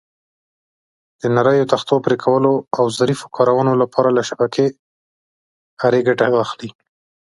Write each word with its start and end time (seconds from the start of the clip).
د 1.21 1.21
نریو 1.35 1.69
تختو 1.73 1.95
پرېکولو 2.05 2.53
او 2.77 2.83
ظریفو 2.97 3.27
کارونو 3.35 3.71
لپاره 3.81 4.09
له 4.17 4.21
شبکې 4.29 4.65
آرې 5.85 5.99
ګټه 6.07 6.25
اخلي. 6.43 6.69